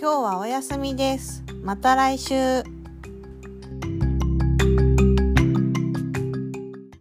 [0.00, 1.42] 今日はお休みです。
[1.64, 2.77] また来週。